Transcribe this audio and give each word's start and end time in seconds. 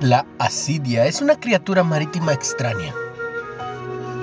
La 0.00 0.26
asidia 0.40 1.06
es 1.06 1.22
una 1.22 1.38
criatura 1.38 1.84
marítima 1.84 2.32
extraña. 2.32 2.92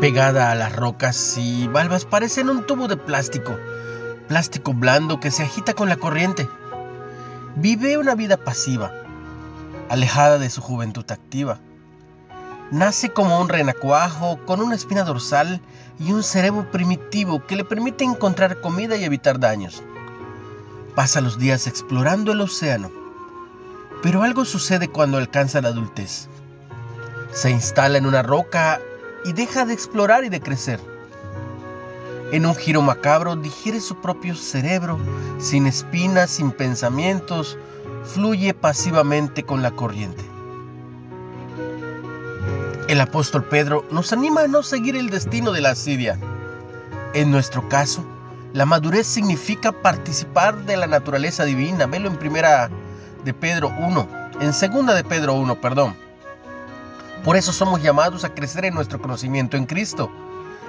Pegada 0.00 0.50
a 0.50 0.56
las 0.56 0.74
rocas 0.74 1.38
y 1.38 1.68
valvas 1.68 2.04
parecen 2.04 2.50
un 2.50 2.66
tubo 2.66 2.88
de 2.88 2.96
plástico, 2.96 3.56
plástico 4.26 4.74
blando 4.74 5.20
que 5.20 5.30
se 5.30 5.44
agita 5.44 5.72
con 5.74 5.88
la 5.88 5.96
corriente. 5.96 6.48
Vive 7.54 7.96
una 7.96 8.16
vida 8.16 8.38
pasiva, 8.38 8.90
alejada 9.88 10.38
de 10.38 10.50
su 10.50 10.60
juventud 10.60 11.08
activa. 11.08 11.60
Nace 12.72 13.12
como 13.12 13.40
un 13.40 13.48
renacuajo 13.48 14.44
con 14.44 14.60
una 14.60 14.74
espina 14.74 15.04
dorsal 15.04 15.60
y 16.00 16.10
un 16.10 16.24
cerebro 16.24 16.70
primitivo 16.72 17.46
que 17.46 17.54
le 17.54 17.64
permite 17.64 18.02
encontrar 18.02 18.60
comida 18.60 18.96
y 18.96 19.04
evitar 19.04 19.38
daños. 19.38 19.82
Pasa 20.96 21.20
los 21.20 21.38
días 21.38 21.68
explorando 21.68 22.32
el 22.32 22.40
océano 22.40 23.01
pero 24.02 24.22
algo 24.22 24.44
sucede 24.44 24.88
cuando 24.88 25.18
alcanza 25.18 25.60
la 25.60 25.68
adultez. 25.68 26.28
Se 27.32 27.50
instala 27.50 27.98
en 27.98 28.06
una 28.06 28.22
roca 28.22 28.80
y 29.24 29.32
deja 29.32 29.64
de 29.64 29.72
explorar 29.72 30.24
y 30.24 30.28
de 30.28 30.40
crecer. 30.40 30.80
En 32.32 32.46
un 32.46 32.54
giro 32.54 32.82
macabro 32.82 33.36
digiere 33.36 33.80
su 33.80 33.96
propio 34.00 34.34
cerebro, 34.34 34.98
sin 35.38 35.66
espinas, 35.66 36.30
sin 36.30 36.50
pensamientos, 36.50 37.58
fluye 38.04 38.54
pasivamente 38.54 39.44
con 39.44 39.62
la 39.62 39.70
corriente. 39.70 40.24
El 42.88 43.00
apóstol 43.00 43.44
Pedro 43.44 43.86
nos 43.90 44.12
anima 44.12 44.42
a 44.42 44.48
no 44.48 44.62
seguir 44.62 44.96
el 44.96 45.10
destino 45.10 45.52
de 45.52 45.60
la 45.60 45.70
asidia. 45.70 46.18
En 47.14 47.30
nuestro 47.30 47.68
caso, 47.68 48.04
la 48.52 48.66
madurez 48.66 49.06
significa 49.06 49.72
participar 49.72 50.66
de 50.66 50.76
la 50.76 50.86
naturaleza 50.86 51.44
divina. 51.44 51.86
Velo 51.86 52.08
en 52.08 52.16
primera 52.16 52.70
de 53.24 53.34
Pedro 53.34 53.72
1, 53.78 54.08
en 54.40 54.52
segunda 54.52 54.94
de 54.94 55.04
Pedro 55.04 55.34
1, 55.34 55.60
perdón. 55.60 55.94
Por 57.24 57.36
eso 57.36 57.52
somos 57.52 57.82
llamados 57.82 58.24
a 58.24 58.34
crecer 58.34 58.64
en 58.64 58.74
nuestro 58.74 59.00
conocimiento 59.00 59.56
en 59.56 59.66
Cristo, 59.66 60.10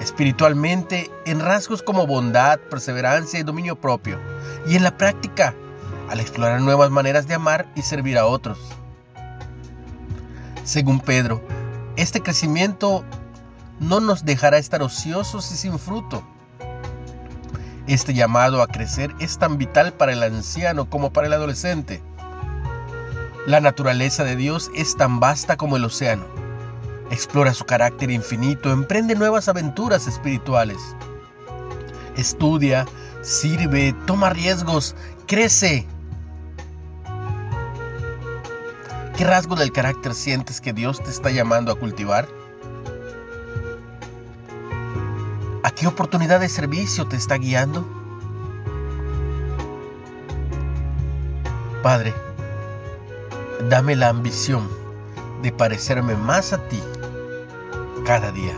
espiritualmente 0.00 1.10
en 1.26 1.40
rasgos 1.40 1.82
como 1.82 2.06
bondad, 2.06 2.58
perseverancia 2.58 3.38
y 3.38 3.42
dominio 3.42 3.76
propio, 3.76 4.18
y 4.66 4.76
en 4.76 4.82
la 4.82 4.96
práctica 4.96 5.54
al 6.08 6.20
explorar 6.20 6.60
nuevas 6.60 6.90
maneras 6.90 7.28
de 7.28 7.34
amar 7.34 7.66
y 7.74 7.82
servir 7.82 8.18
a 8.18 8.26
otros. 8.26 8.58
Según 10.64 11.00
Pedro, 11.00 11.42
este 11.96 12.22
crecimiento 12.22 13.04
no 13.80 14.00
nos 14.00 14.24
dejará 14.24 14.58
estar 14.58 14.82
ociosos 14.82 15.50
y 15.52 15.56
sin 15.56 15.78
fruto. 15.78 16.22
Este 17.86 18.12
llamado 18.12 18.62
a 18.62 18.66
crecer 18.66 19.14
es 19.18 19.38
tan 19.38 19.56
vital 19.56 19.92
para 19.92 20.12
el 20.12 20.22
anciano 20.22 20.90
como 20.90 21.12
para 21.12 21.26
el 21.26 21.32
adolescente. 21.32 22.02
La 23.48 23.62
naturaleza 23.62 24.24
de 24.24 24.36
Dios 24.36 24.70
es 24.74 24.94
tan 24.94 25.20
vasta 25.20 25.56
como 25.56 25.78
el 25.78 25.84
océano. 25.86 26.26
Explora 27.10 27.54
su 27.54 27.64
carácter 27.64 28.10
infinito, 28.10 28.70
emprende 28.70 29.14
nuevas 29.14 29.48
aventuras 29.48 30.06
espirituales. 30.06 30.76
Estudia, 32.14 32.84
sirve, 33.22 33.94
toma 34.06 34.28
riesgos, 34.28 34.94
crece. 35.26 35.86
¿Qué 39.16 39.24
rasgo 39.24 39.56
del 39.56 39.72
carácter 39.72 40.12
sientes 40.12 40.60
que 40.60 40.74
Dios 40.74 41.02
te 41.02 41.08
está 41.08 41.30
llamando 41.30 41.72
a 41.72 41.78
cultivar? 41.78 42.28
¿A 45.62 45.70
qué 45.70 45.86
oportunidad 45.86 46.40
de 46.40 46.50
servicio 46.50 47.08
te 47.08 47.16
está 47.16 47.36
guiando? 47.36 47.88
Padre, 51.82 52.12
Dame 53.66 53.96
la 53.96 54.08
ambición 54.08 54.68
de 55.42 55.52
parecerme 55.52 56.14
más 56.14 56.52
a 56.52 56.68
ti 56.68 56.80
cada 58.06 58.30
día. 58.30 58.56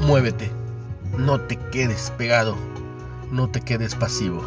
Muévete, 0.00 0.50
no 1.16 1.40
te 1.40 1.56
quedes 1.56 2.12
pegado, 2.18 2.56
no 3.30 3.48
te 3.48 3.62
quedes 3.62 3.94
pasivo. 3.94 4.42